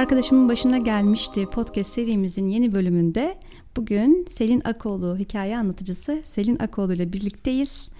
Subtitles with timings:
[0.00, 3.38] Arkadaşımın başına gelmişti podcast serimizin yeni bölümünde.
[3.76, 7.90] Bugün Selin Akoğlu hikaye anlatıcısı Selin Akoğlu ile birlikteyiz.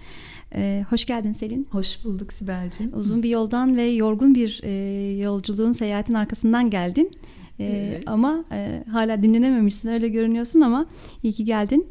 [0.55, 1.67] Ee, hoş geldin Selin.
[1.71, 2.93] Hoş bulduk Sibel'ciğim.
[2.97, 4.71] Uzun bir yoldan ve yorgun bir e,
[5.19, 7.11] yolculuğun, seyahatin arkasından geldin.
[7.59, 8.03] E, evet.
[8.05, 10.85] Ama e, hala dinlenememişsin öyle görünüyorsun ama
[11.23, 11.87] iyi ki geldin.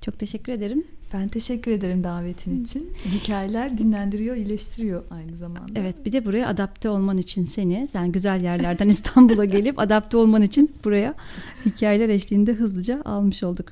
[0.00, 0.84] Çok teşekkür ederim.
[1.14, 2.92] Ben teşekkür ederim davetin için.
[3.04, 5.72] Hikayeler dinlendiriyor, iyileştiriyor aynı zamanda.
[5.74, 10.42] Evet, bir de buraya adapte olman için seni, sen güzel yerlerden İstanbul'a gelip adapte olman
[10.42, 11.14] için buraya
[11.66, 13.66] hikayeler eşliğinde hızlıca almış olduk.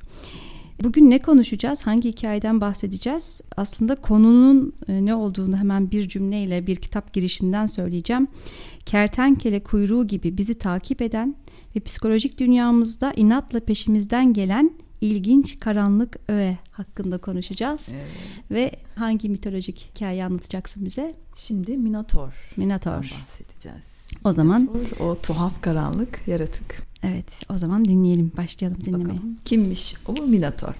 [0.83, 1.87] Bugün ne konuşacağız?
[1.87, 3.41] Hangi hikayeden bahsedeceğiz?
[3.57, 8.27] Aslında konunun e, ne olduğunu hemen bir cümleyle bir kitap girişinden söyleyeceğim.
[8.85, 11.35] Kertenkele kuyruğu gibi bizi takip eden
[11.75, 17.89] ve psikolojik dünyamızda inatla peşimizden gelen ilginç karanlık öğe hakkında konuşacağız.
[17.93, 18.51] Evet.
[18.51, 21.15] Ve hangi mitolojik hikaye anlatacaksın bize?
[21.35, 22.33] Şimdi Minotor.
[22.57, 23.13] Minotor.
[23.21, 24.07] bahsedeceğiz.
[24.23, 26.89] O zaman Minotor, o tuhaf karanlık yaratık.
[27.03, 29.05] Evet, o zaman dinleyelim, başlayalım dinlemeye.
[29.05, 30.73] Bakalım, kimmiş o Minotor?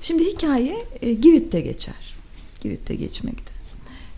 [0.00, 2.14] Şimdi hikaye e, Girit'te geçer.
[2.60, 3.52] Girit'te geçmekte.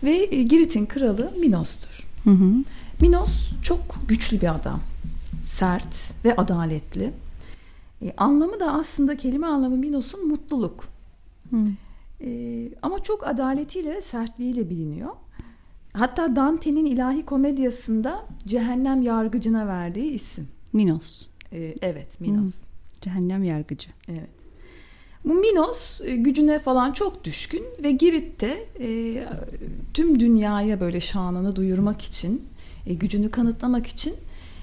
[0.03, 2.07] Ve e, Girit'in kralı Minos'tur.
[2.23, 2.53] Hı hı.
[3.01, 4.81] Minos çok güçlü bir adam.
[5.41, 7.13] Sert ve adaletli
[8.01, 10.87] e, anlamı da aslında kelime anlamı Minos'un mutluluk.
[11.49, 11.73] Hmm.
[12.21, 15.11] E, ama çok adaletiyle sertliğiyle biliniyor.
[15.93, 20.47] Hatta Dante'nin ilahi komedyasında cehennem yargıcına verdiği isim.
[20.73, 21.27] Minos.
[21.51, 22.63] E, evet Minos.
[22.63, 22.71] Hmm.
[23.01, 23.89] Cehennem yargıcı.
[24.07, 24.29] Evet.
[25.25, 29.23] Bu Minos e, gücüne falan çok düşkün ve Girit'te e,
[29.93, 32.43] tüm dünyaya böyle şanını duyurmak için,
[32.85, 34.13] e, gücünü kanıtlamak için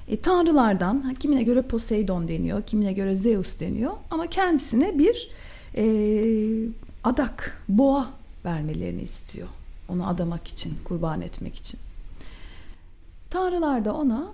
[0.09, 5.31] e, tanrılardan kimine göre Poseidon deniyor, kimine göre Zeus deniyor ama kendisine bir
[5.77, 5.84] e,
[7.05, 8.10] adak, boğa
[8.44, 9.49] vermelerini istiyor.
[9.88, 11.81] Onu adamak için, kurban etmek için.
[13.31, 14.33] Tanrılar da ona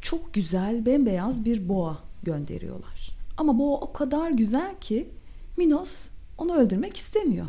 [0.00, 3.10] çok güzel, bembeyaz bir boğa gönderiyorlar.
[3.36, 5.08] Ama boğa o kadar güzel ki
[5.56, 7.46] Minos onu öldürmek istemiyor.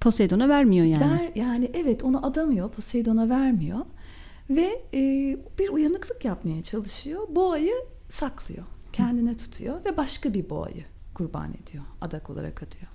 [0.00, 1.10] Poseidon'a vermiyor yani.
[1.10, 3.78] Ver, yani evet onu adamıyor, Poseidon'a vermiyor.
[4.56, 5.00] Ve e,
[5.58, 7.28] bir uyanıklık yapmaya çalışıyor.
[7.30, 7.74] Boğayı
[8.10, 8.64] saklıyor.
[8.92, 11.84] Kendine tutuyor ve başka bir boğayı kurban ediyor.
[12.00, 12.86] Adak olarak atıyor.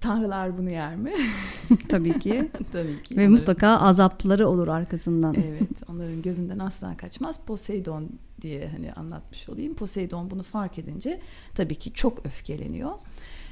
[0.00, 1.12] Tanrılar bunu yer mi?
[1.88, 2.50] Tabii ki.
[2.72, 3.16] Tabii ki.
[3.16, 3.32] Ve onların...
[3.32, 5.34] mutlaka azapları olur arkasından.
[5.34, 7.40] evet, onların gözünden asla kaçmaz.
[7.46, 9.74] Poseidon diye hani anlatmış olayım.
[9.74, 11.20] Poseidon bunu fark edince
[11.54, 12.92] tabii ki çok öfkeleniyor.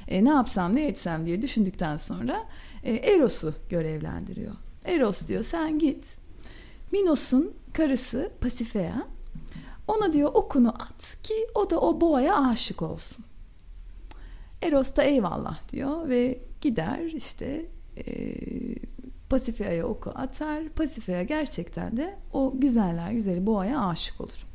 [0.07, 2.37] E, ne yapsam ne etsem diye düşündükten sonra
[2.83, 4.55] e, Eros'u görevlendiriyor.
[4.85, 6.17] Eros diyor sen git
[6.91, 9.07] Minos'un karısı Pasifea
[9.87, 13.25] ona diyor okunu at ki o da o boğaya aşık olsun.
[14.61, 17.65] Eros da eyvallah diyor ve gider işte
[17.97, 18.35] e,
[19.29, 20.69] Pasifea'ya oku atar.
[20.69, 24.45] Pasifea gerçekten de o güzeller güzeli boğaya aşık olur.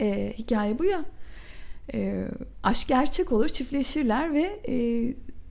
[0.00, 1.04] E, hikaye bu ya.
[1.94, 2.28] E,
[2.62, 4.74] aşk gerçek olur, çiftleşirler ve e,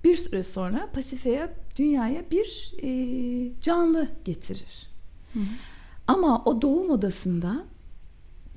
[0.04, 4.90] bir süre sonra Pasifea dünyaya bir e, canlı getirir.
[5.34, 5.44] Hı hı.
[6.08, 7.64] Ama o doğum odasında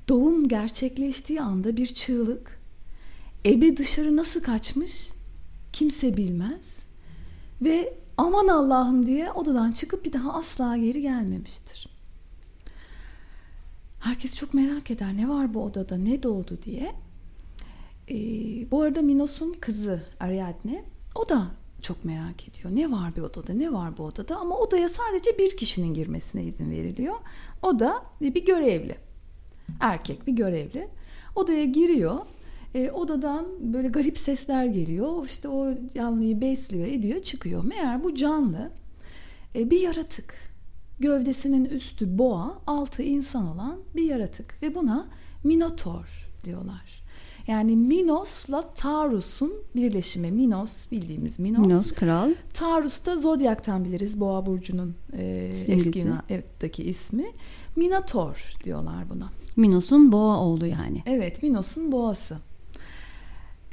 [0.09, 2.61] doğum gerçekleştiği anda bir çığlık.
[3.45, 5.11] Ebe dışarı nasıl kaçmış
[5.73, 6.77] kimse bilmez.
[7.61, 11.89] Ve aman Allah'ım diye odadan çıkıp bir daha asla geri gelmemiştir.
[13.99, 16.95] Herkes çok merak eder ne var bu odada ne doğdu diye.
[18.09, 18.15] Ee,
[18.71, 21.47] bu arada Minos'un kızı Ariadne o da
[21.81, 22.75] çok merak ediyor.
[22.75, 24.37] Ne var bir odada, ne var bu odada?
[24.37, 27.15] Ama odaya sadece bir kişinin girmesine izin veriliyor.
[27.61, 28.95] O da bir görevli.
[29.79, 30.87] Erkek bir görevli.
[31.35, 32.17] Odaya giriyor.
[32.75, 35.25] E, odadan böyle garip sesler geliyor.
[35.25, 37.63] İşte o canlıyı besliyor, ediyor, çıkıyor.
[37.63, 38.71] Meğer bu canlı
[39.55, 40.35] e, bir yaratık.
[40.99, 45.07] Gövdesinin üstü boğa, altı insan olan bir yaratık ve buna
[45.43, 47.06] Minotor diyorlar.
[47.47, 50.31] Yani Minos'la Taurus'un birleşimi.
[50.31, 51.67] Minos bildiğimiz Minos.
[51.67, 52.29] Minos kral.
[52.53, 54.19] Taurus da Zodyak'tan biliriz.
[54.19, 55.23] Boğa burcunun e,
[55.67, 57.25] eski Yunan'daki ismi.
[57.75, 59.29] Minator diyorlar buna.
[59.55, 61.03] Minos'un boğa oldu yani.
[61.05, 62.37] Evet, Minos'un boğası.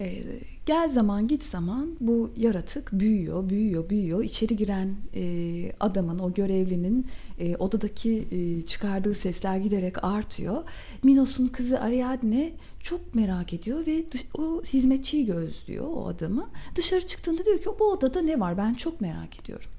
[0.01, 0.23] E,
[0.67, 4.25] gel zaman git zaman bu yaratık büyüyor, büyüyor, büyüyor.
[4.25, 7.07] İçeri giren e, adamın, o görevlinin
[7.39, 10.65] e, odadaki e, çıkardığı sesler giderek artıyor.
[11.03, 16.49] Minos'un kızı Ariadne çok merak ediyor ve dış, o hizmetçiyi gözlüyor o adamı.
[16.77, 19.71] Dışarı çıktığında diyor ki bu odada ne var ben çok merak ediyorum.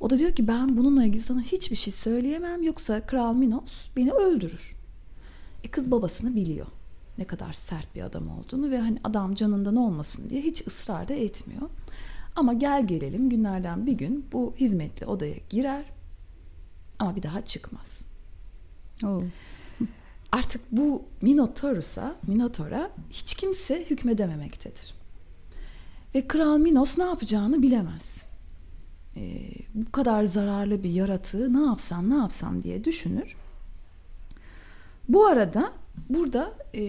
[0.00, 4.12] O da diyor ki ben bununla ilgili sana hiçbir şey söyleyemem yoksa Kral Minos beni
[4.12, 4.76] öldürür.
[5.64, 6.66] E kız babasını biliyor
[7.18, 11.14] ne kadar sert bir adam olduğunu ve hani adam canından olmasın diye hiç ısrar da
[11.14, 11.70] etmiyor.
[12.36, 15.84] Ama gel gelelim günlerden bir gün bu hizmetli odaya girer
[16.98, 18.00] ama bir daha çıkmaz.
[19.04, 19.22] Oh.
[20.32, 24.94] Artık bu Minotaurus'a, Minotaur'a hiç kimse hükmedememektedir.
[26.14, 28.16] Ve Kral Minos ne yapacağını bilemez.
[29.16, 33.36] Ee, bu kadar zararlı bir yaratığı ne yapsam ne yapsam diye düşünür.
[35.08, 35.72] Bu arada
[36.08, 36.80] burada e,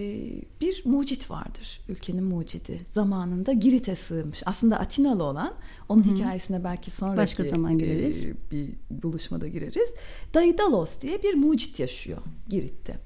[0.60, 1.80] bir mucit vardır.
[1.88, 2.80] Ülkenin mucidi.
[2.90, 4.42] Zamanında Girit'e sığınmış.
[4.46, 5.54] Aslında Atinalı olan.
[5.88, 6.14] Onun Hı-hı.
[6.14, 8.24] hikayesine belki sonraki Başka zaman gireriz.
[8.24, 8.68] E, bir
[9.02, 9.94] buluşmada gireriz.
[10.34, 12.96] Daidalos diye bir mucit yaşıyor Girit'te.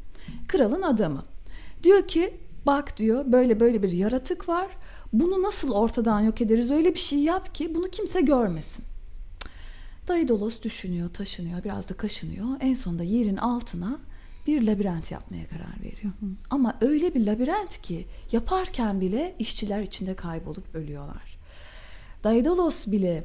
[0.49, 1.25] Kralın adamı.
[1.83, 2.35] Diyor ki
[2.67, 4.69] bak diyor böyle böyle bir yaratık var.
[5.13, 6.71] Bunu nasıl ortadan yok ederiz?
[6.71, 8.85] Öyle bir şey yap ki bunu kimse görmesin.
[10.09, 12.47] Daidalos düşünüyor, taşınıyor, biraz da kaşınıyor.
[12.61, 13.99] En sonunda yerin altına
[14.47, 16.13] bir labirent yapmaya karar veriyor.
[16.21, 16.31] Hı hı.
[16.51, 21.39] Ama öyle bir labirent ki yaparken bile işçiler içinde kaybolup ölüyorlar.
[22.25, 23.25] Daidalos bile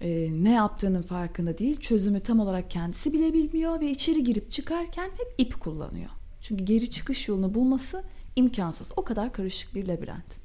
[0.00, 1.80] e, ne yaptığının farkında değil.
[1.80, 6.10] Çözümü tam olarak kendisi bile bilmiyor ve içeri girip çıkarken hep ip kullanıyor.
[6.40, 8.04] Çünkü geri çıkış yolunu bulması
[8.36, 8.92] imkansız.
[8.96, 10.38] O kadar karışık bir labirent.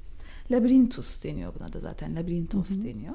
[0.50, 2.16] Labirintus deniyor buna da zaten.
[2.16, 2.84] Labirintos hı hı.
[2.84, 3.14] deniyor.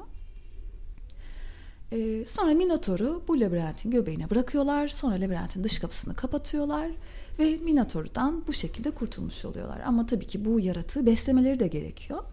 [1.92, 4.88] Ee, sonra Minotaur'u bu labirentin göbeğine bırakıyorlar.
[4.88, 6.90] Sonra labirentin dış kapısını kapatıyorlar.
[7.38, 9.80] Ve Minotaur'dan bu şekilde kurtulmuş oluyorlar.
[9.86, 12.24] Ama tabii ki bu yaratığı beslemeleri de gerekiyor.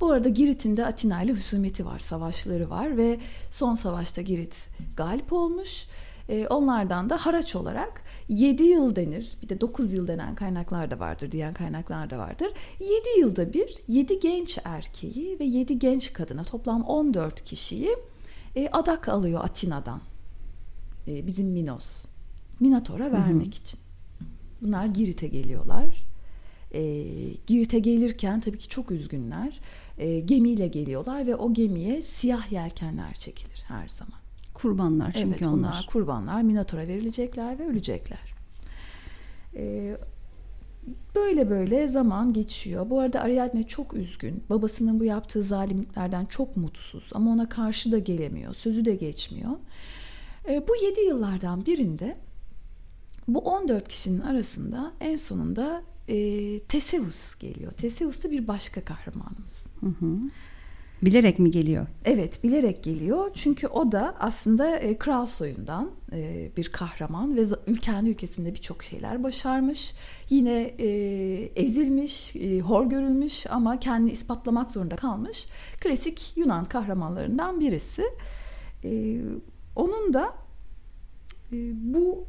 [0.00, 3.18] Bu arada Girit'in de Atina ile husumeti var, savaşları var ve
[3.50, 5.86] son savaşta Girit galip olmuş.
[6.28, 9.32] E, onlardan da haraç olarak 7 yıl denir.
[9.42, 12.52] Bir de 9 yıl denen kaynaklar da vardır, diyen kaynaklar da vardır.
[12.80, 17.96] 7 yılda bir 7 genç erkeği ve 7 genç kadına toplam 14 kişiyi
[18.56, 20.00] e, adak alıyor Atina'dan.
[21.08, 22.04] E, bizim Minos.
[22.60, 23.60] Minator'a vermek Hı-hı.
[23.60, 23.80] için.
[24.62, 26.04] Bunlar Girit'e geliyorlar.
[26.70, 26.82] E,
[27.46, 29.60] Girit'e gelirken tabii ki çok üzgünler.
[29.98, 34.18] E, gemiyle geliyorlar ve o gemiye siyah yelkenler çekilir her zaman.
[34.54, 35.56] Kurbanlar çünkü evet, onlar.
[35.58, 36.42] bunlar kurbanlar.
[36.42, 38.34] Minator'a verilecekler ve ölecekler.
[39.56, 39.96] E,
[41.14, 42.90] Böyle böyle zaman geçiyor.
[42.90, 44.44] Bu arada Ariadne çok üzgün.
[44.50, 48.54] Babasının bu yaptığı zalimliklerden çok mutsuz ama ona karşı da gelemiyor.
[48.54, 49.50] Sözü de geçmiyor.
[50.48, 52.16] E, bu 7 yıllardan birinde
[53.28, 57.72] bu 14 kişinin arasında en sonunda e, Teseus geliyor.
[57.72, 59.66] Teseus da bir başka kahramanımız.
[59.80, 60.18] Hı hı.
[61.04, 61.86] Bilerek mi geliyor?
[62.04, 67.44] Evet bilerek geliyor çünkü o da aslında e, kral soyundan e, bir kahraman ve
[67.82, 69.94] kendi ülkesinde birçok şeyler başarmış.
[70.30, 70.88] Yine e,
[71.56, 75.46] ezilmiş, e, hor görülmüş ama kendini ispatlamak zorunda kalmış.
[75.80, 78.02] Klasik Yunan kahramanlarından birisi.
[78.84, 79.20] E,
[79.76, 80.26] onun da
[81.52, 81.56] e,
[81.94, 82.26] bu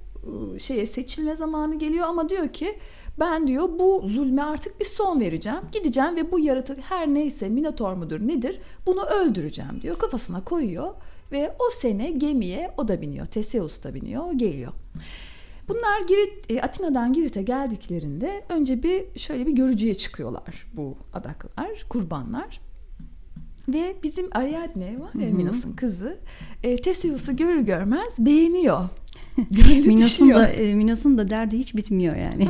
[0.59, 2.77] şeye seçilme zamanı geliyor ama diyor ki
[3.19, 5.59] ben diyor bu zulme artık bir son vereceğim.
[5.71, 9.99] Gideceğim ve bu yaratık her neyse Minotor mudur nedir bunu öldüreceğim diyor.
[9.99, 10.93] Kafasına koyuyor
[11.31, 13.25] ve o sene gemiye o da biniyor.
[13.25, 14.71] Teseus da biniyor geliyor.
[15.67, 22.61] Bunlar Girit, e, Atina'dan Girit'e geldiklerinde önce bir şöyle bir görücüye çıkıyorlar bu adaklar, kurbanlar.
[23.67, 26.17] Ve bizim Ariadne var ya Minos'un kızı
[26.63, 28.89] e, Teseus'u görür görmez beğeniyor.
[29.85, 32.49] Minos'un da, e, Minos'un da derdi hiç bitmiyor yani.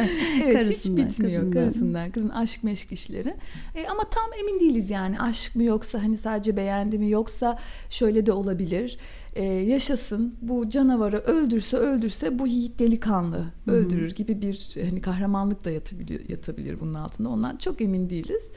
[0.44, 1.50] evet hiç bitmiyor kızından.
[1.50, 2.10] karısından.
[2.10, 3.34] Kızın aşk meşk işleri.
[3.74, 7.58] E, ama tam emin değiliz yani aşk mı yoksa hani sadece beğendi mi yoksa
[7.90, 8.98] şöyle de olabilir.
[9.34, 14.14] E, yaşasın bu canavarı öldürse öldürse bu yiğit delikanlı öldürür Hı-hı.
[14.14, 17.28] gibi bir hani kahramanlık da yatabilir, yatabilir bunun altında.
[17.28, 18.50] Ondan çok emin değiliz.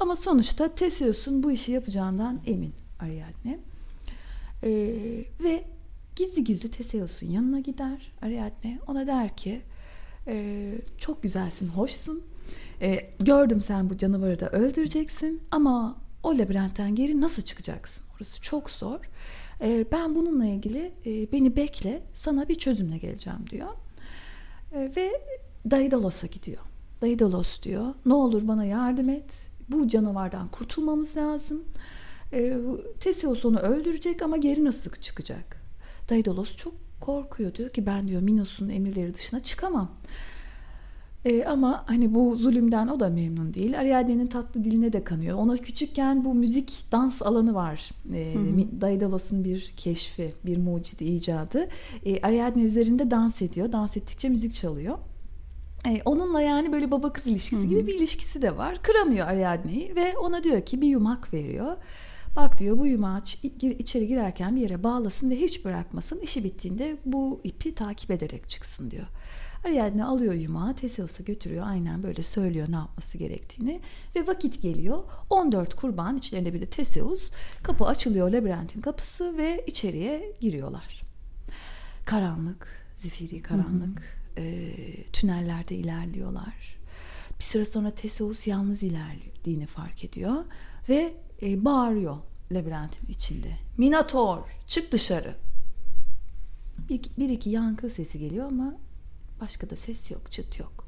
[0.00, 3.58] Ama sonuçta Teseus'un bu işi yapacağından emin Ariadne.
[4.62, 4.70] Ee,
[5.44, 5.62] ve
[6.16, 8.78] gizli gizli Teseus'un yanına gider Ariadne.
[8.86, 9.62] Ona der ki
[10.26, 12.22] e, çok güzelsin, hoşsun.
[12.80, 18.04] E, gördüm sen bu canavarı da öldüreceksin ama o labirentten geri nasıl çıkacaksın?
[18.16, 19.00] Orası çok zor.
[19.60, 23.68] E, ben bununla ilgili e, beni bekle sana bir çözümle geleceğim diyor.
[24.72, 25.10] E, ve
[25.70, 26.62] Daidalos'a gidiyor.
[27.02, 29.48] Daidalos diyor ne olur bana yardım et.
[29.68, 31.64] Bu canavardan kurtulmamız lazım.
[32.32, 32.56] E,
[33.00, 35.61] Teseus onu öldürecek ama geri nasıl çıkacak?
[36.10, 37.54] Daidalos çok korkuyor.
[37.54, 39.90] Diyor ki ben diyor Minos'un emirleri dışına çıkamam.
[41.24, 43.78] E, ama hani bu zulümden o da memnun değil.
[43.78, 45.38] Ariadne'nin tatlı diline de kanıyor.
[45.38, 47.90] Ona küçükken bu müzik dans alanı var.
[48.14, 48.34] E,
[48.80, 51.68] Daidalos'un bir keşfi, bir mucidi icadı.
[52.04, 53.72] E, Ariadne üzerinde dans ediyor.
[53.72, 54.98] Dans ettikçe müzik çalıyor.
[55.88, 57.70] E, onunla yani böyle baba kız ilişkisi Hı-hı.
[57.70, 58.82] gibi bir ilişkisi de var.
[58.82, 61.76] Kıramıyor Ariadne'yi ve ona diyor ki bir yumak veriyor.
[62.36, 63.22] Bak diyor bu yumağı
[63.62, 66.20] içeri girerken bir yere bağlasın ve hiç bırakmasın.
[66.20, 69.06] İşi bittiğinde bu ipi takip ederek çıksın diyor.
[69.64, 73.80] Ariadne alıyor yumağı Teseus'a götürüyor aynen böyle söylüyor ne yapması gerektiğini
[74.16, 77.30] ve vakit geliyor 14 kurban içlerinde bir de Teseus
[77.62, 81.02] kapı açılıyor labirentin kapısı ve içeriye giriyorlar.
[82.04, 84.00] Karanlık, zifiri karanlık.
[84.00, 84.74] Hı hı e,
[85.12, 86.76] tünellerde ilerliyorlar.
[87.38, 90.44] Bir süre sonra Teseus yalnız ilerlediğini fark ediyor
[90.88, 92.16] ve e, bağırıyor
[92.52, 93.56] labirentin içinde.
[93.78, 95.34] Minator çık dışarı.
[96.88, 98.74] Bir, bir iki yankı sesi geliyor ama
[99.40, 100.86] başka da ses yok, çıt yok.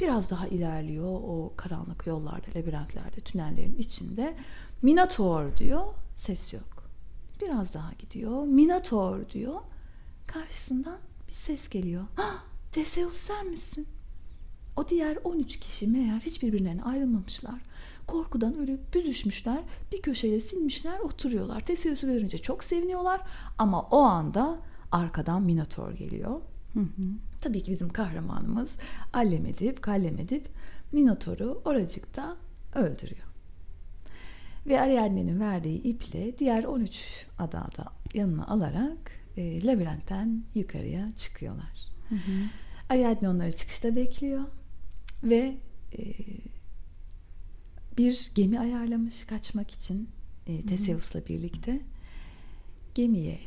[0.00, 4.36] Biraz daha ilerliyor o karanlık yollarda, labirentlerde, tünellerin içinde.
[4.82, 5.84] Minator diyor,
[6.16, 6.90] ses yok.
[7.40, 9.60] Biraz daha gidiyor, Minator diyor.
[10.26, 12.04] Karşısından bir ses geliyor.
[12.18, 13.86] Ah, Teseus sen misin?
[14.76, 17.60] O diğer 13 kişi meğer hiçbirbirinden ayrılmamışlar.
[18.12, 19.58] Korkudan öyle büzüşmüşler,
[19.92, 21.60] bir köşeye silmişler, oturuyorlar.
[21.60, 23.20] Teseus'u görünce çok seviniyorlar
[23.58, 24.58] ama o anda
[24.90, 26.40] arkadan Minotaur geliyor.
[26.74, 27.02] Hı hı.
[27.40, 28.76] Tabii ki bizim kahramanımız
[29.12, 30.48] allem edip, kallem edip
[30.92, 32.36] Minotaur'u oracıkta
[32.74, 33.26] öldürüyor.
[34.66, 41.88] Ve Ariadne'nin verdiği iple diğer 13 adada yanına alarak e, labirentten yukarıya çıkıyorlar.
[42.08, 42.32] Hı hı.
[42.90, 44.44] Ariadne onları çıkışta bekliyor
[45.22, 45.56] ve
[45.98, 46.02] e,
[47.98, 50.08] bir gemi ayarlamış kaçmak için
[50.46, 51.80] e, Teseus'la birlikte
[52.94, 53.38] gemiye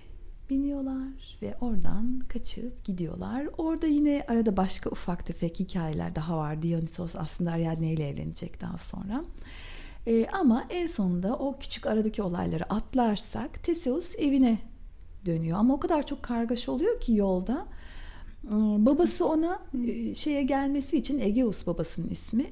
[0.50, 3.48] biniyorlar ve oradan kaçıp gidiyorlar.
[3.58, 6.62] Orada yine arada başka ufak tefek hikayeler daha var.
[6.62, 9.24] Dionysos aslında Ariadne ile evlenecek daha sonra.
[10.08, 14.60] Ee, ama en sonunda o küçük aradaki olayları atlarsak Teseus evine
[15.26, 15.58] dönüyor.
[15.58, 17.68] Ama o kadar çok kargaşa oluyor ki yolda.
[18.48, 18.50] Ee,
[18.86, 22.46] babası ona e, şeye gelmesi için Egeus babasının ismi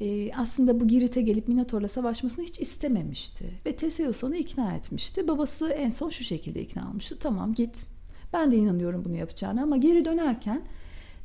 [0.00, 3.44] e, aslında bu Girit'e gelip Minotor'la savaşmasını hiç istememişti.
[3.66, 5.28] Ve Teseus onu ikna etmişti.
[5.28, 7.16] Babası en son şu şekilde ikna olmuştu.
[7.20, 7.86] Tamam git.
[8.32, 10.62] Ben de inanıyorum bunu yapacağını ama geri dönerken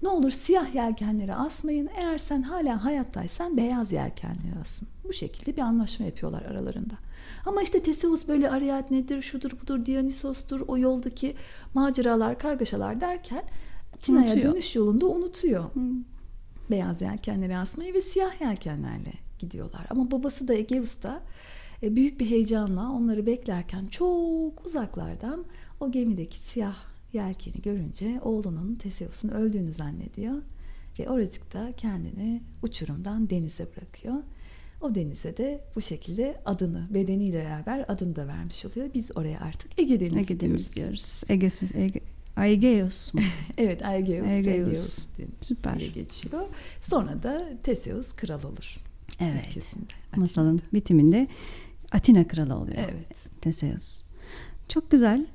[0.01, 1.89] ne olur siyah yelkenleri asmayın.
[1.97, 4.87] Eğer sen hala hayattaysan beyaz yelkenleri asın.
[5.03, 6.93] Bu şekilde bir anlaşma yapıyorlar aralarında.
[7.45, 11.35] Ama işte Teseus böyle Ariadne'dir, şudur budur, Dionysos'tur, o yoldaki
[11.73, 13.43] maceralar, kargaşalar derken
[14.01, 15.73] Tina'ya dönüş yolunda unutuyor.
[15.73, 16.03] Hmm
[16.71, 19.85] beyaz yelkenleri asmayı ve siyah yelkenlerle gidiyorlar.
[19.89, 21.21] Ama babası da Egeus da
[21.83, 25.45] e, büyük bir heyecanla onları beklerken çok uzaklardan
[25.79, 26.75] o gemideki siyah
[27.13, 30.41] yelkeni görünce oğlunun Teseus'un öldüğünü zannediyor
[30.99, 34.15] ve oracıkta kendini uçurumdan denize bırakıyor.
[34.81, 38.89] O denize de bu şekilde adını bedeniyle beraber adını da vermiş oluyor.
[38.93, 41.23] Biz oraya artık Ege Denizi Ege Denizi diyoruz.
[41.29, 42.01] Ege, Ege,
[42.39, 43.21] Aegeus mu?
[43.57, 45.05] evet Aegeus, Aegeus.
[45.41, 45.79] Süper.
[45.79, 46.41] diye geçiyor.
[46.81, 48.77] Sonra da Teseus kral olur.
[49.19, 49.45] Evet.
[49.49, 51.27] Ülkesinde, Masalın bitiminde
[51.91, 52.77] Atina kralı oluyor.
[52.77, 53.41] Evet.
[53.41, 54.01] Teseus.
[54.67, 55.25] Çok güzel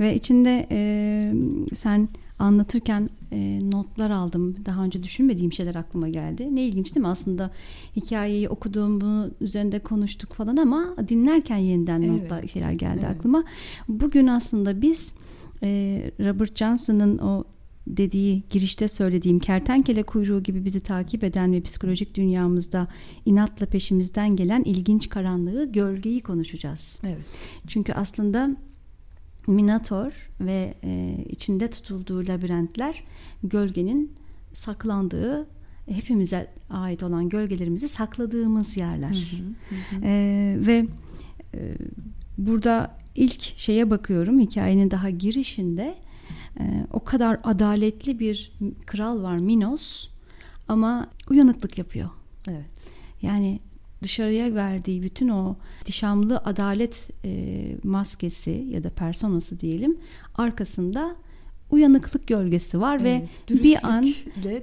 [0.00, 1.32] ve içinde e,
[1.76, 4.56] sen anlatırken e, notlar aldım.
[4.66, 6.56] Daha önce düşünmediğim şeyler aklıma geldi.
[6.56, 7.08] Ne ilginç değil mi?
[7.08, 7.50] Aslında
[7.96, 12.22] hikayeyi okuduğum, bunu üzerinde konuştuk falan ama dinlerken yeniden evet.
[12.22, 13.18] notlar şeyler geldi evet.
[13.18, 13.44] aklıma.
[13.88, 15.14] Bugün aslında biz
[16.20, 17.44] Robert Johnson'ın o
[17.86, 22.88] dediği girişte söylediğim kertenkele kuyruğu gibi bizi takip eden ve psikolojik dünyamızda
[23.26, 27.02] inatla peşimizden gelen ilginç karanlığı, gölgeyi konuşacağız.
[27.04, 27.18] Evet.
[27.66, 28.56] Çünkü aslında
[29.46, 33.04] Minator ve e, içinde tutulduğu labirentler
[33.44, 34.12] gölgenin
[34.54, 35.46] saklandığı
[35.88, 39.36] hepimize ait olan gölgelerimizi sakladığımız yerler.
[39.70, 40.04] Hı hı, hı.
[40.04, 40.86] E, ve
[41.54, 41.76] e,
[42.38, 45.94] burada ilk şeye bakıyorum hikayenin daha girişinde
[46.60, 48.52] e, o kadar adaletli bir
[48.86, 50.08] kral var Minos
[50.68, 52.10] ama uyanıklık yapıyor.
[52.48, 52.90] Evet.
[53.22, 53.60] Yani
[54.02, 59.98] dışarıya verdiği bütün o dişamlı adalet e, maskesi ya da personası diyelim
[60.34, 61.16] arkasında
[61.70, 64.06] uyanıklık gölgesi var evet, ve bir an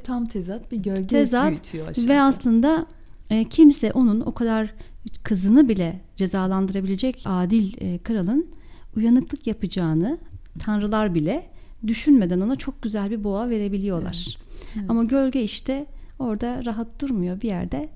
[0.03, 2.13] tam tezat bir gölge tezat büyütüyor aşağıda.
[2.13, 2.85] ve aslında
[3.29, 4.73] e, kimse onun o kadar
[5.23, 8.47] kızını bile cezalandırabilecek adil e, kralın
[8.95, 10.17] uyanıklık yapacağını
[10.59, 11.49] tanrılar bile
[11.87, 14.25] düşünmeden ona çok güzel bir boğa verebiliyorlar.
[14.27, 14.37] Evet,
[14.75, 14.89] evet.
[14.89, 15.85] Ama gölge işte
[16.19, 17.89] orada rahat durmuyor bir yerde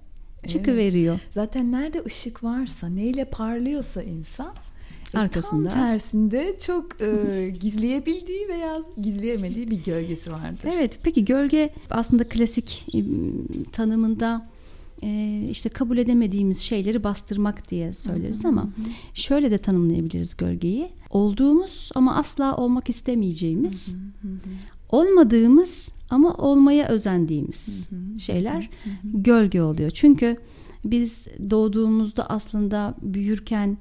[0.48, 1.14] çıkıveriyor.
[1.14, 1.34] Evet.
[1.34, 4.54] Zaten nerede ışık varsa, neyle parlıyorsa insan
[5.14, 10.70] e, arkasında tam tersinde çok e, gizleyebildiği veya gizleyemediği bir gölgesi vardır.
[10.74, 13.00] Evet, peki gölge aslında klasik e,
[13.72, 14.51] tanımında
[15.52, 18.70] işte kabul edemediğimiz şeyleri bastırmak diye söyleriz ama
[19.14, 20.90] şöyle de tanımlayabiliriz gölgeyi.
[21.10, 23.96] Olduğumuz ama asla olmak istemeyeceğimiz,
[24.90, 27.90] olmadığımız ama olmaya özendiğimiz
[28.20, 28.70] şeyler
[29.04, 29.90] gölge oluyor.
[29.92, 30.38] Çünkü
[30.86, 33.78] biz doğduğumuzda aslında büyürken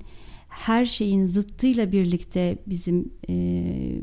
[0.49, 3.35] her şeyin zıttıyla birlikte bizim e,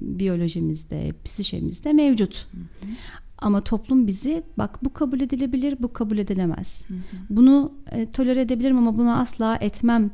[0.02, 2.48] biyolojimizde, psişemizde mevcut.
[2.52, 2.92] Hı hı.
[3.38, 6.86] Ama toplum bizi bak bu kabul edilebilir, bu kabul edilemez.
[6.88, 6.98] Hı hı.
[7.30, 10.12] Bunu e, tolere edebilirim ama bunu asla etmem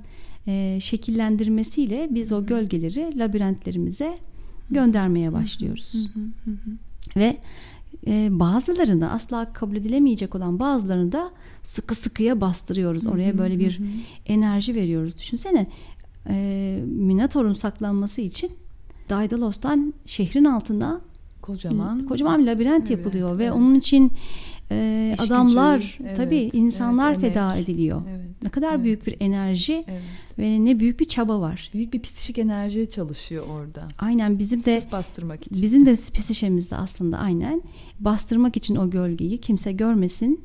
[0.47, 4.17] e, şekillendirmesiyle biz o gölgeleri labirentlerimize
[4.71, 6.09] göndermeye başlıyoruz.
[6.13, 6.71] Hı hı hı.
[7.15, 7.37] Ve
[8.07, 11.31] e, bazılarını asla kabul edilemeyecek olan bazılarını da
[11.63, 13.05] sıkı sıkıya bastırıyoruz.
[13.05, 13.79] Oraya böyle bir
[14.25, 15.17] enerji veriyoruz.
[15.17, 15.67] Düşünsene
[16.29, 18.51] e, Minotaur'un saklanması için
[19.09, 21.01] Daedalos'tan şehrin altında
[21.43, 24.11] kocaman kocaman bir labirent evet, yapılıyor ve onun için
[24.71, 27.69] e, adamlar gücü, evet, tabii insanlar evet, feda emek.
[27.69, 28.01] ediliyor.
[28.09, 28.83] Evet, ne kadar evet.
[28.83, 30.01] büyük bir enerji Evet.
[30.39, 31.69] ve ne büyük bir çaba var.
[31.73, 33.87] Büyük bir psikik enerji çalışıyor orada.
[33.99, 35.61] Aynen bizim de Sırf bastırmak için.
[35.61, 37.61] bizim de psişemizde aslında aynen
[37.99, 40.41] bastırmak için o gölgeyi kimse görmesin,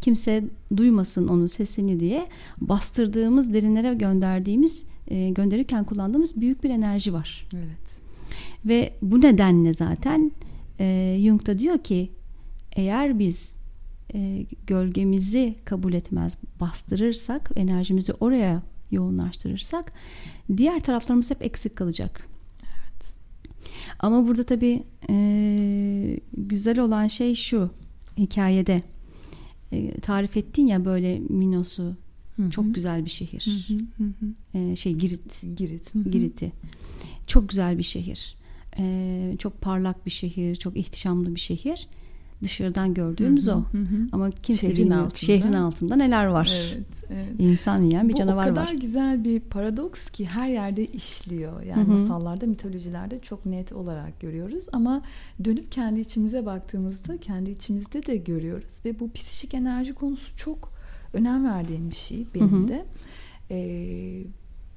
[0.00, 0.44] kimse
[0.76, 2.26] duymasın onun sesini diye
[2.60, 7.46] bastırdığımız derinlere gönderdiğimiz e, gönderirken kullandığımız büyük bir enerji var.
[7.54, 7.99] Evet.
[8.64, 10.32] Ve bu nedenle zaten
[10.80, 12.10] e, Jung da diyor ki
[12.72, 13.56] eğer biz
[14.14, 19.92] e, gölgemizi kabul etmez bastırırsak enerjimizi oraya yoğunlaştırırsak
[20.56, 22.28] diğer taraflarımız hep eksik kalacak.
[22.62, 23.12] Evet.
[23.98, 27.70] Ama burada tabii e, güzel olan şey şu
[28.18, 28.82] hikayede
[29.72, 31.96] e, tarif ettin ya böyle Minos'u
[32.36, 33.64] Hı çok güzel bir şehir.
[33.68, 34.58] Hı hı hı hı.
[34.58, 35.94] E, şey Girit Girit.
[35.94, 36.10] Hı hı.
[36.10, 36.52] Girit'i.
[37.26, 38.36] Çok güzel bir şehir.
[38.78, 41.88] Ee, çok parlak bir şehir, çok ihtişamlı bir şehir.
[42.42, 43.60] Dışarıdan gördüğümüz Hı hı, o.
[43.60, 43.86] hı.
[44.12, 45.00] Ama kimse Şehrin bilmiyor.
[45.02, 45.18] altında.
[45.18, 46.52] Şehrin altında neler var.
[46.72, 47.34] Evet, evet.
[47.38, 48.72] İnsan yiyen bir Bu canavar o kadar var.
[48.74, 51.62] güzel bir paradoks ki her yerde işliyor.
[51.62, 51.90] Yani Hı hı.
[51.90, 54.66] masallarda, mitolojilerde çok net olarak görüyoruz.
[54.72, 55.02] Ama
[55.44, 58.80] dönüp kendi içimize baktığımızda kendi içimizde de görüyoruz.
[58.84, 60.72] Ve bu psikik enerji konusu çok
[61.12, 62.68] önem verdiğim bir şey benim Hı hı.
[62.68, 62.84] de.
[63.50, 64.24] Ee,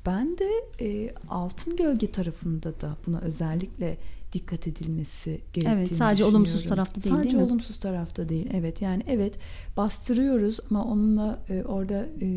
[0.06, 0.50] ben de
[0.82, 3.98] e, altın gölge tarafında da buna özellikle
[4.34, 7.44] dikkat edilmesi gerektiğini Evet, sadece olumsuz tarafta değil, Sadece değil mi?
[7.44, 8.50] olumsuz tarafta değil.
[8.54, 9.40] Evet yani evet
[9.78, 12.28] bastırıyoruz ama onunla e, orada e,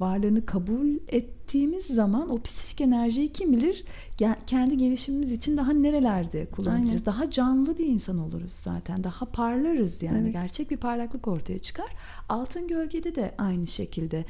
[0.00, 3.84] varlığını kabul ettiğimiz zaman o psikik enerjiyi kim bilir
[4.18, 6.48] gel- kendi gelişimimiz için daha nerelerde.
[6.70, 7.04] Aynen.
[7.06, 9.04] Daha canlı bir insan oluruz zaten.
[9.04, 10.18] Daha parlarız yani.
[10.22, 10.32] Evet.
[10.32, 11.88] Gerçek bir parlaklık ortaya çıkar.
[12.28, 14.24] Altın gölgede de aynı şekilde.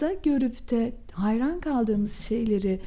[0.00, 2.80] Dışarıda görüp de hayran kaldığımız şeyleri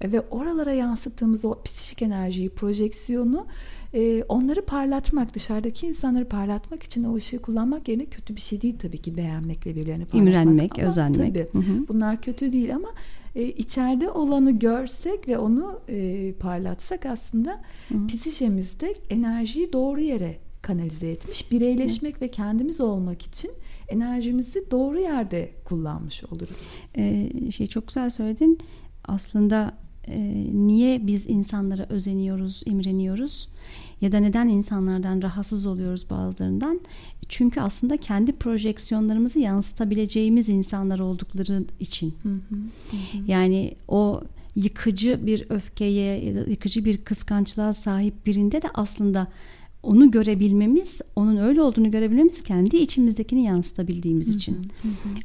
[0.00, 3.46] e, ve oralara yansıttığımız o psikik enerjiyi, projeksiyonu
[3.94, 8.78] e, onları parlatmak, dışarıdaki insanları parlatmak için o ışığı kullanmak yerine kötü bir şey değil
[8.78, 10.28] tabii ki beğenmek ve birilerini parlatmak.
[10.28, 11.34] İmrenmek, Ama özenmek.
[11.34, 11.88] Tabii, Hı hı.
[11.88, 12.88] bunlar kötü değil ama
[13.34, 18.06] e, içeride olanı görsek ve onu e, parlatsak aslında Hı.
[18.06, 23.50] psişemizde enerjiyi doğru yere kanalize etmiş, bireyleşmek ve kendimiz olmak için
[23.88, 26.70] enerjimizi doğru yerde kullanmış oluruz.
[26.96, 28.58] Ee, şey çok güzel söyledin.
[29.04, 29.74] Aslında
[30.08, 33.48] e, niye biz insanlara özeniyoruz, imreniyoruz?
[34.00, 36.80] Ya da neden insanlardan rahatsız oluyoruz bazılarından?
[37.28, 42.14] Çünkü aslında kendi projeksiyonlarımızı yansıtabileceğimiz insanlar oldukları için.
[43.26, 44.20] Yani o
[44.56, 49.26] yıkıcı bir öfkeye ya da yıkıcı bir kıskançlığa sahip birinde de aslında
[49.86, 54.56] onu görebilmemiz, onun öyle olduğunu görebilmemiz kendi içimizdekini yansıtabildiğimiz için.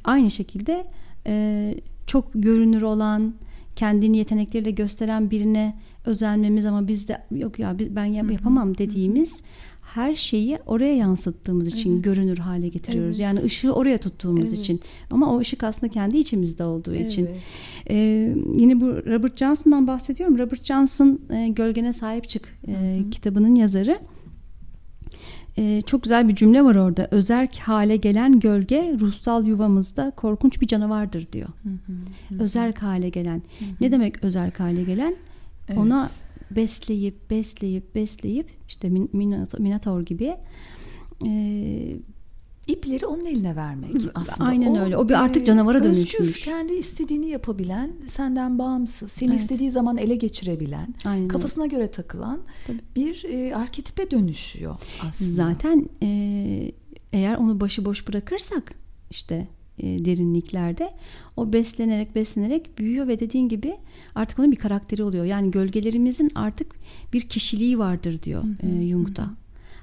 [0.04, 0.88] Aynı şekilde
[1.28, 1.76] e,
[2.08, 3.34] çok görünür olan,
[3.76, 9.43] kendini yetenekleriyle gösteren birine özenmemiz ama biz de yok ya ben yap- yapamam dediğimiz
[9.82, 12.04] her şeyi oraya yansıttığımız için Evet.
[12.04, 13.19] görünür hale getiriyoruz.
[13.19, 13.36] Evet.
[13.36, 14.60] Yani ışığı oraya tuttuğumuz Evet.
[14.60, 14.80] için.
[15.10, 17.26] Ama o ışık aslında kendi içimizde olduğu için.
[17.26, 17.38] Evet.
[17.89, 20.38] Ee, yine bu Robert Johnson'dan bahsediyorum.
[20.38, 24.00] Robert Johnson e, Gölgene Sahip Çık e, kitabının yazarı.
[25.58, 27.08] E, çok güzel bir cümle var orada.
[27.12, 31.50] Özerk hale gelen gölge ruhsal yuvamızda korkunç bir canavardır diyor.
[32.40, 33.42] Özerk hale gelen.
[33.82, 35.16] Ne demek özerk hale gelen?
[35.70, 35.78] Evet.
[35.80, 36.10] Ona
[36.52, 40.36] besleyip besleyip besleyip işte Min- Minotaur gibi
[41.28, 41.32] e,
[42.95, 44.49] İpleri onun eline vermek aslında.
[44.49, 44.97] Aynen öyle.
[44.97, 46.45] O bir artık canavara özgür, dönüşmüş.
[46.45, 49.39] kendi istediğini yapabilen, senden bağımsız, seni Evet.
[49.41, 52.80] istediği zaman ele geçirebilen, Aynen kafasına göre takılan Tabii.
[52.95, 54.75] bir e, arketipe dönüşüyor
[55.08, 55.32] aslında.
[55.32, 56.71] Zaten e,
[57.13, 58.73] eğer onu başıboş bırakırsak
[59.10, 60.93] işte e, derinliklerde
[61.38, 63.77] o beslenerek beslenerek büyüyor ve dediğin gibi
[64.15, 65.25] artık onun bir karakteri oluyor.
[65.25, 66.71] Yani gölgelerimizin artık
[67.13, 69.30] bir kişiliği vardır diyor e, Jung'da.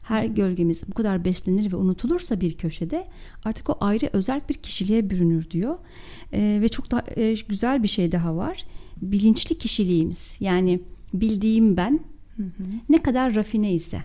[0.08, 3.06] Her gölgemiz bu kadar beslenir ve unutulursa bir köşede
[3.44, 5.78] artık o ayrı özerk bir kişiliğe bürünür diyor.
[6.32, 8.64] E, ve çok da e, güzel bir şey daha var.
[9.02, 10.80] Bilinçli kişiliğimiz yani
[11.14, 12.00] bildiğim ben
[12.88, 14.02] ne kadar rafine ise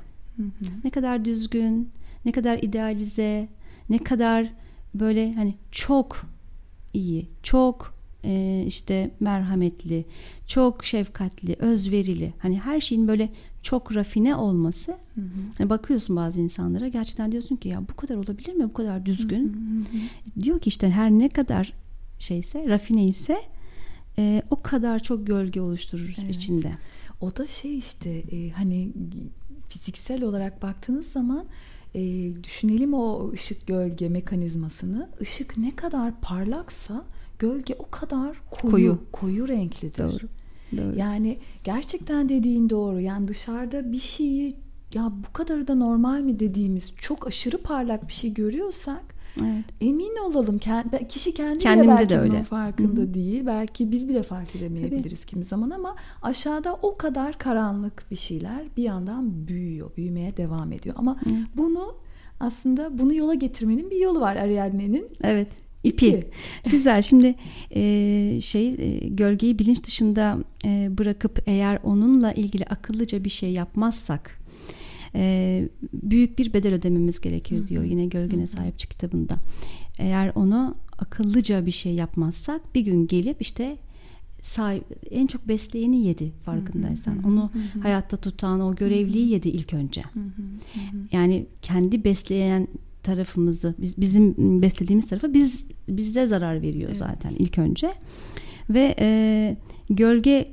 [0.83, 1.89] ne kadar düzgün,
[2.25, 3.47] ne kadar idealize,
[3.89, 4.53] ne kadar
[4.95, 6.25] böyle hani çok
[6.93, 7.92] iyi, çok
[8.23, 10.05] e, işte merhametli,
[10.47, 12.33] çok şefkatli, özverili.
[12.39, 13.29] Hani her şeyin böyle
[13.61, 14.97] çok rafine olması.
[15.57, 18.63] Hani bakıyorsun bazı insanlara gerçekten diyorsun ki ya bu kadar olabilir mi?
[18.63, 19.57] Bu kadar düzgün.
[20.43, 21.73] Diyor ki işte her ne kadar
[22.19, 23.37] şeyse, rafine ise
[24.17, 26.35] e, o kadar çok gölge oluşturur Evet.
[26.35, 26.71] içinde.
[27.21, 28.91] O da şey işte e, hani
[29.69, 31.45] fiziksel olarak baktığınız zaman
[31.95, 32.01] e,
[32.43, 35.09] düşünelim o ışık gölge mekanizmasını.
[35.21, 37.05] Işık ne kadar parlaksa
[37.43, 40.03] gölge o kadar koyu koyu, koyu renklidir.
[40.03, 40.27] Doğru.
[40.77, 40.97] Doğru.
[40.97, 42.99] Yani gerçekten dediğin doğru.
[42.99, 44.55] Yani dışarıda bir şeyi
[44.93, 49.65] ya bu kadarı da normal mi dediğimiz çok aşırı parlak bir şey görüyorsak Evet.
[49.81, 50.57] Emin olalım
[51.09, 52.43] kişi kendi bile belki de öyle.
[52.43, 53.13] farkında Hı-hı.
[53.13, 53.45] değil.
[53.45, 55.29] Belki biz bile fark edemeyebiliriz Tabii.
[55.29, 60.95] kimi zaman ama aşağıda o kadar karanlık bir şeyler bir yandan büyüyor, büyümeye devam ediyor.
[60.97, 61.29] Ama Hı.
[61.57, 61.95] bunu
[62.39, 65.07] aslında bunu yola getirmenin bir yolu var Ariadne'nin.
[65.23, 65.47] Evet.
[65.83, 66.07] İpi.
[66.07, 66.27] İpi.
[66.71, 67.01] Güzel.
[67.01, 67.35] Şimdi
[67.75, 74.39] e, şey e, gölgeyi bilinç dışında e, bırakıp eğer onunla ilgili akıllıca bir şey yapmazsak
[75.15, 77.67] e, büyük bir bedel ödememiz gerekir Hı-hı.
[77.67, 79.35] diyor yine Gölgene Sahipçi kitabında.
[79.99, 83.77] Eğer onu akıllıca bir şey yapmazsak bir gün gelip işte
[84.41, 87.15] sahip, en çok besleyeni yedi farkındaysan.
[87.15, 87.79] Hı hı, Onu hı.
[87.79, 90.01] hayatta tutan o görevliyi yedi ilk önce.
[90.01, 90.97] Hı hı, hı.
[91.11, 92.67] Yani kendi besleyen
[93.03, 96.97] tarafımızı biz bizim beslediğimiz tarafa biz bize zarar veriyor evet.
[96.97, 97.93] zaten ilk önce.
[98.69, 99.57] Ve e,
[99.89, 100.47] gölge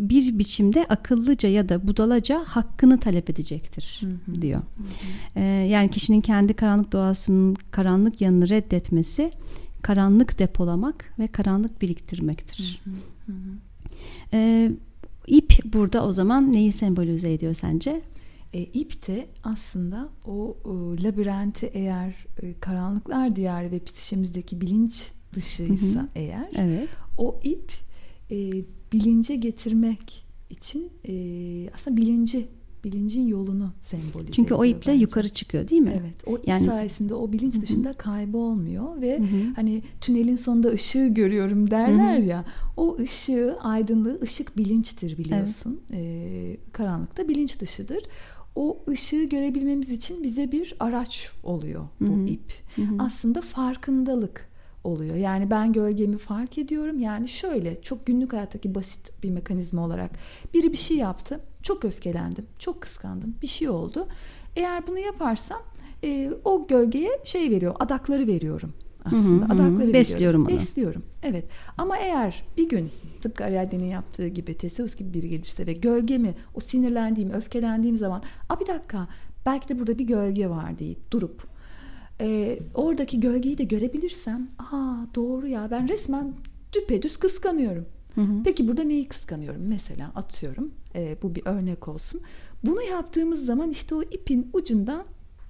[0.00, 4.42] bir biçimde akıllıca ya da budalaca hakkını talep edecektir hı hı.
[4.42, 4.60] diyor.
[4.60, 5.40] Hı hı.
[5.40, 9.30] Ee, yani kişinin kendi karanlık doğasının karanlık yanını reddetmesi
[9.82, 12.80] karanlık depolamak ve karanlık biriktirmektir.
[12.84, 12.94] Hı hı.
[13.26, 13.38] Hı
[14.32, 14.70] Ee,
[15.26, 18.00] ip burada o zaman neyi sembolize ediyor sence?
[18.54, 26.00] E, ip de aslında o e, labirenti eğer e, karanlıklar diyarı ve psikimizdeki bilinç dışıysa
[26.00, 26.08] hı hı.
[26.14, 26.88] eğer evet.
[27.18, 27.72] o ip
[28.30, 28.36] e,
[28.92, 31.14] bilince getirmek için e,
[31.74, 32.48] aslında bilinci
[32.84, 35.00] bilincin yolunu sembolize Çünkü o iple bence.
[35.00, 36.00] yukarı çıkıyor değil mi?
[36.00, 36.14] Evet.
[36.26, 37.96] O ip yani, sayesinde o bilinç dışında hı.
[37.96, 39.52] kaybolmuyor ve hı hı.
[39.56, 42.26] hani tünelin sonunda ışığı görüyorum derler hı hı.
[42.26, 42.44] ya.
[42.76, 45.80] O ışığı, aydınlığı ışık bilinçtir biliyorsun.
[45.90, 46.00] Evet.
[46.00, 48.02] Ee, karanlıkta bilinç dışıdır.
[48.56, 52.26] O ışığı görebilmemiz için bize bir araç oluyor bu hı hı.
[52.26, 52.52] ip.
[52.76, 52.96] Hı hı.
[52.98, 54.48] Aslında farkındalık
[54.84, 55.16] oluyor.
[55.16, 56.98] Yani ben gölgemi fark ediyorum.
[56.98, 60.10] Yani şöyle çok günlük hayattaki basit bir mekanizma olarak
[60.54, 61.40] biri bir şey yaptı.
[61.62, 62.46] Çok öfkelendim.
[62.58, 63.34] Çok kıskandım.
[63.42, 64.08] Bir şey oldu.
[64.56, 65.62] Eğer bunu yaparsam
[66.04, 67.74] e, o gölgeye şey veriyor.
[67.80, 69.44] Adakları veriyorum aslında.
[69.44, 70.42] Hı hı, adakları Besliyorum veriyorum.
[70.42, 70.48] Onu.
[70.48, 71.02] Besliyorum.
[71.22, 71.48] Evet.
[71.78, 72.90] Ama eğer bir gün
[73.20, 78.60] tıpkı Ariadne'nin yaptığı gibi Teseus gibi biri gelirse ve gölgemi o sinirlendiğim, öfkelendiğim zaman a
[78.60, 79.08] bir dakika
[79.46, 81.44] belki de burada bir gölge var deyip durup
[82.20, 86.34] e, oradaki gölgeyi de görebilirsem aa doğru ya ben resmen
[86.72, 87.86] düpedüz kıskanıyorum.
[88.14, 88.42] Hı hı.
[88.44, 89.62] Peki burada neyi kıskanıyorum?
[89.68, 92.20] Mesela atıyorum e, bu bir örnek olsun.
[92.64, 95.04] Bunu yaptığımız zaman işte o ipin ucundan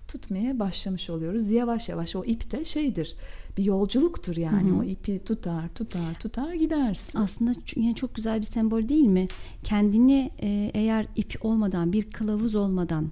[0.09, 1.51] tutmaya başlamış oluyoruz.
[1.51, 3.17] Yavaş yavaş o ip de şeydir
[3.59, 4.79] bir yolculuktur yani hı hı.
[4.79, 7.19] o ipi tutar tutar tutar gidersin.
[7.19, 9.29] Aslında yani çok güzel bir sembol değil mi?
[9.65, 13.11] Kendini e, eğer ip olmadan bir kılavuz olmadan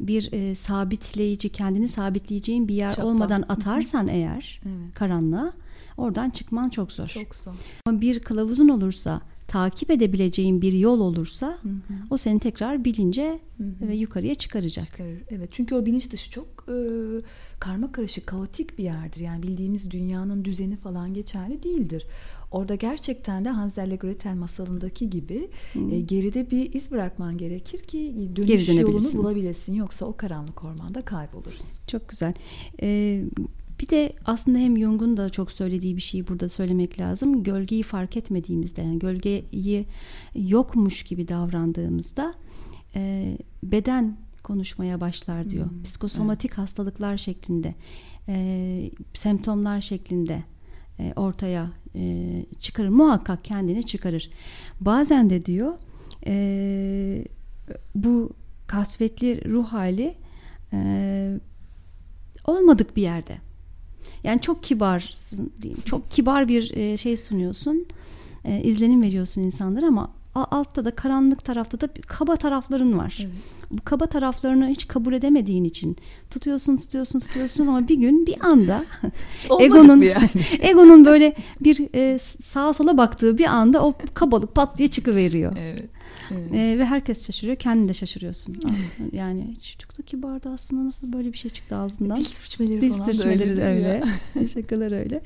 [0.00, 3.08] bir e, sabitleyici kendini sabitleyeceğin bir yer Çapa.
[3.08, 4.94] olmadan atarsan eğer evet.
[4.94, 5.52] karanlığa
[5.96, 7.08] oradan çıkman çok zor.
[7.08, 7.52] Çok zor.
[7.86, 9.20] Ama bir kılavuzun olursa
[9.56, 11.94] takip edebileceğin bir yol olursa hı hı.
[12.10, 13.88] o seni tekrar bilince hı hı.
[13.88, 14.84] ve yukarıya çıkaracak.
[14.84, 15.22] Çıkarır.
[15.28, 15.48] Evet.
[15.52, 16.76] Çünkü o bilinç dışı çok e,
[17.60, 19.20] karma karışık, kaotik bir yerdir.
[19.20, 22.06] Yani bildiğimiz dünyanın düzeni falan geçerli değildir.
[22.50, 25.90] Orada gerçekten de Hansel ile Gretel masalındaki gibi hmm.
[25.90, 29.74] e, geride bir iz bırakman gerekir ki dönüş yolunu bulabilesin.
[29.74, 31.80] Yoksa o karanlık ormanda kayboluruz.
[31.86, 32.34] Çok güzel.
[32.82, 33.24] Ee,
[33.80, 37.42] bir de aslında hem Jung'un da çok söylediği bir şeyi burada söylemek lazım.
[37.42, 39.86] Gölgeyi fark etmediğimizde yani gölgeyi
[40.34, 42.34] yokmuş gibi davrandığımızda
[42.94, 45.70] e, beden konuşmaya başlar diyor.
[45.70, 46.58] Hmm, Psikosomatik evet.
[46.58, 47.74] hastalıklar şeklinde,
[48.28, 50.44] e, semptomlar şeklinde
[50.98, 52.88] e, ortaya e, çıkarır.
[52.88, 54.30] Muhakkak kendini çıkarır.
[54.80, 55.74] Bazen de diyor
[56.26, 57.24] e,
[57.94, 58.30] bu
[58.66, 60.14] kasvetli ruh hali
[60.72, 61.38] e,
[62.44, 63.45] olmadık bir yerde.
[64.24, 65.80] Yani çok kibarsın diyeyim.
[65.84, 67.86] Çok kibar bir e, şey sunuyorsun.
[68.44, 73.18] E, izlenim veriyorsun insanlara ama altta da karanlık tarafta da kaba tarafların var.
[73.20, 73.32] Evet.
[73.70, 75.96] Bu kaba taraflarını hiç kabul edemediğin için
[76.30, 78.84] tutuyorsun tutuyorsun tutuyorsun ama bir gün bir anda
[79.60, 80.30] egonun yani.
[80.60, 85.56] egonun böyle bir e, sağa sola baktığı bir anda o kabalık pat diye çıkıveriyor.
[85.60, 85.95] Evet.
[86.30, 86.52] Evet.
[86.52, 87.56] E, ve herkes şaşırıyor.
[87.56, 88.56] Kendin de şaşırıyorsun.
[89.12, 92.16] yani çok da kibardı aslında nasıl böyle bir şey çıktı ağzından.
[92.16, 94.04] Dil sürçmeleri Dil falan sürçmeleri da öyle.
[94.54, 95.22] Şakalar öyle.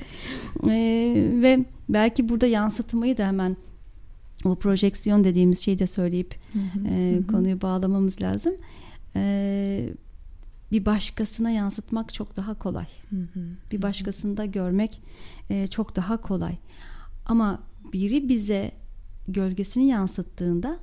[0.66, 3.56] E, ve belki burada yansıtmayı da hemen
[4.44, 7.26] o projeksiyon dediğimiz şeyi de söyleyip hı hı, e, hı.
[7.26, 8.54] konuyu bağlamamız lazım.
[9.16, 9.88] E,
[10.72, 12.86] bir başkasına yansıtmak çok daha kolay.
[13.10, 13.40] Hı hı,
[13.72, 15.00] bir başkasında görmek
[15.50, 16.56] e, çok daha kolay.
[17.26, 18.72] Ama biri bize
[19.28, 20.78] gölgesini yansıttığında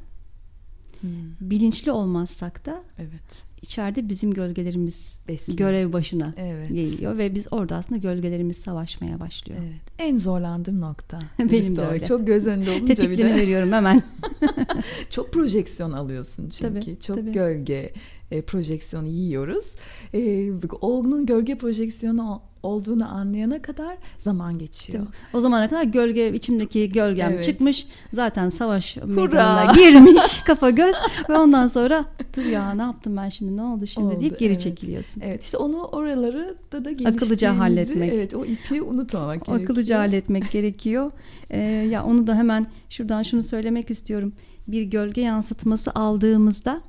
[1.01, 1.09] Hmm.
[1.41, 3.43] Bilinçli olmazsak da evet.
[3.61, 5.57] içeride bizim gölgelerimiz Besliyor.
[5.57, 6.69] görev başına evet.
[6.69, 9.59] geliyor ve biz orada aslında gölgelerimiz savaşmaya başlıyor.
[9.63, 9.81] Evet.
[9.99, 11.21] En zorlandığım nokta.
[11.39, 12.05] Benim de öyle.
[12.05, 13.35] Çok göz önünde olunca bir de.
[13.35, 14.03] veriyorum hemen.
[15.09, 16.79] çok projeksiyon alıyorsun çünkü.
[16.79, 17.31] Tabii, çok tabii.
[17.31, 17.93] gölge
[18.31, 19.73] e, projeksiyonu yiyoruz.
[20.13, 25.05] E, onun gölge projeksiyonu olduğunu anlayana kadar zaman geçiyor.
[25.33, 27.45] O zamana kadar gölge içimdeki gölgem Evet.
[27.45, 27.87] çıkmış.
[28.13, 30.95] Zaten savaş meydanına girmiş kafa göz
[31.29, 34.51] ve ondan sonra dur ya ne yaptım ben şimdi ne oldu şimdi Oldu, deyip geri
[34.51, 34.61] evet.
[34.61, 35.21] çekiliyorsun.
[35.25, 38.13] Evet işte onu oraları da da Akıllıca halletmek.
[38.13, 39.61] Evet o ipi unutmamak gerekiyor.
[39.61, 41.11] Akıllıca halletmek gerekiyor.
[41.49, 44.33] Ee, ya onu da hemen şuradan şunu söylemek istiyorum.
[44.67, 46.81] Bir gölge yansıtması aldığımızda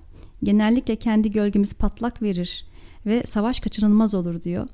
[0.43, 2.65] genellikle kendi gölgemiz patlak verir
[3.07, 4.69] ve savaş kaçınılmaz olur diyor.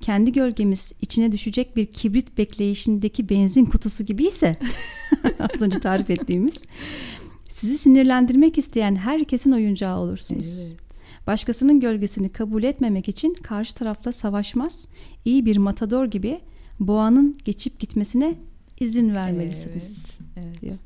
[0.00, 4.56] Kendi gölgemiz içine düşecek bir kibrit bekleyişindeki benzin kutusu gibiyse
[5.38, 6.62] az önce tarif ettiğimiz
[7.58, 10.68] sizi sinirlendirmek isteyen herkesin oyuncağı olursunuz.
[10.68, 10.78] Evet.
[11.26, 14.88] Başkasının gölgesini kabul etmemek için karşı tarafta savaşmaz,
[15.24, 16.40] iyi bir matador gibi
[16.80, 18.34] boğanın geçip gitmesine
[18.80, 20.18] izin vermelisiniz.
[20.36, 20.62] Evet.
[20.62, 20.76] diyor.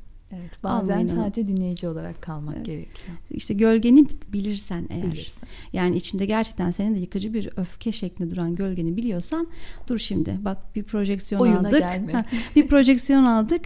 [0.41, 0.63] Evet.
[0.63, 1.15] Bazen Almayın onu.
[1.23, 2.65] sadece dinleyici olarak kalmak Evet.
[2.65, 3.17] gerekiyor.
[3.31, 5.47] İşte gölgeni bilirsen eğer, Bilirsin.
[5.73, 9.47] yani içinde gerçekten senin de yıkıcı bir öfke şeklinde duran gölgeni biliyorsan
[9.87, 11.79] dur şimdi bak bir projeksiyon Oyuna aldık.
[11.79, 12.11] gelme.
[12.11, 13.61] Ha, bir projeksiyon aldık.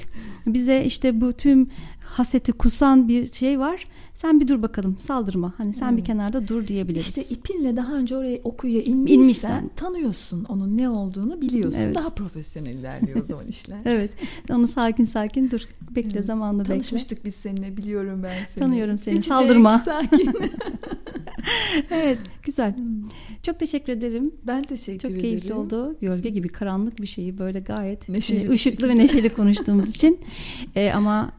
[0.48, 3.84] Bize işte bu tüm haseti kusan bir şey var.
[4.16, 5.54] Sen bir dur bakalım saldırma.
[5.58, 6.08] Hani sen bir Evet.
[6.08, 7.08] kenarda dur diyebiliriz.
[7.18, 9.70] İşte ipinle daha önce oraya okuya indiysen, İnmişsen.
[9.76, 11.80] tanıyorsun onun ne olduğunu biliyorsun.
[11.84, 11.96] Evet.
[11.96, 13.78] Daha profesyonel ilerliyor o zaman işler.
[13.86, 14.12] Evet.
[14.52, 15.62] Onu sakin sakin dur.
[15.96, 16.26] Bekle Evet.
[16.26, 16.74] zamanını bekle.
[16.74, 18.64] Tanışmıştık biz seninle biliyorum ben seni.
[18.64, 19.78] Tanıyorum seni, Geçecek, saldırma.
[19.80, 20.32] Sakin.
[21.92, 22.76] Evet, güzel.
[23.44, 24.32] Çok teşekkür ederim.
[24.48, 25.22] ben teşekkür Çok ederim.
[25.22, 25.96] keyifli oldu.
[26.02, 30.20] Gölge gibi karanlık bir şeyi böyle gayet Neşeli e, ışıklı ve neşeli konuştuğumuz için.
[30.76, 31.32] E, ama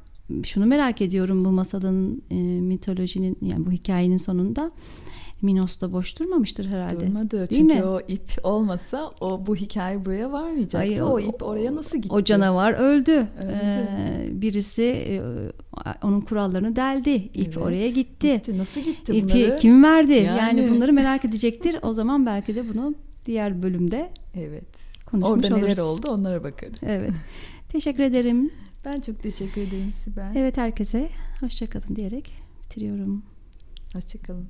[0.44, 4.70] şunu merak ediyorum bu masalın e, mitolojinin yani bu hikayenin sonunda
[5.42, 7.00] Minos da boş durmamıştır herhalde.
[7.00, 7.50] Durmadı.
[7.50, 7.84] Değil Çünkü mi?
[7.84, 10.78] o ip olmasa o bu hikaye buraya varmayacaktı.
[10.78, 12.14] Ay, o- o, ip oraya nasıl gitti?
[12.14, 13.12] O canavar öldü.
[13.40, 13.52] Öldü.
[13.52, 15.22] E, birisi e,
[16.02, 17.10] onun kurallarını deldi.
[17.10, 18.32] İp Evet, oraya gitti.
[18.32, 18.58] gitti.
[18.58, 19.56] Nasıl gitti İpi bunları?
[19.60, 20.12] kim verdi?
[20.12, 20.38] Yani.
[20.60, 20.70] Yani.
[20.74, 21.76] bunları merak edecektir.
[21.82, 22.94] O zaman belki de bunu
[23.26, 24.76] diğer bölümde Evet.
[25.06, 25.78] konuşmuş Orada neler oluruz.
[25.78, 26.80] oldu onlara bakarız.
[26.82, 27.12] Evet.
[27.68, 28.50] Teşekkür ederim.
[28.84, 30.32] Ben çok teşekkür ederim Sibel.
[30.36, 31.08] Evet herkese
[31.40, 32.32] hoşçakalın diyerek
[32.64, 33.22] bitiriyorum.
[33.94, 34.48] Hoşçakalın.